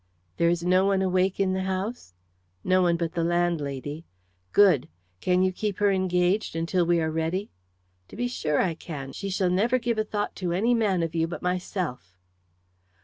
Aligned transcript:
"There 0.37 0.49
is 0.49 0.63
no 0.63 0.87
one 0.87 1.03
awake 1.03 1.39
in 1.39 1.53
the 1.53 1.61
house?" 1.61 2.15
"No 2.63 2.81
one 2.81 2.97
but 2.97 3.11
the 3.13 3.23
landlady." 3.23 4.03
"Good! 4.51 4.89
Can 5.19 5.43
you 5.43 5.51
keep 5.51 5.77
her 5.77 5.91
engaged 5.91 6.55
until 6.55 6.87
we 6.87 6.99
are 6.99 7.11
ready?" 7.11 7.51
"To 8.07 8.15
be 8.15 8.27
sure 8.27 8.59
I 8.59 8.73
can. 8.73 9.11
She 9.13 9.29
shall 9.29 9.51
never 9.51 9.77
give 9.77 9.99
a 9.99 10.03
thought 10.03 10.35
to 10.37 10.53
any 10.53 10.73
man 10.73 11.03
of 11.03 11.13
you 11.13 11.27
but 11.27 11.43
myself." 11.43 12.17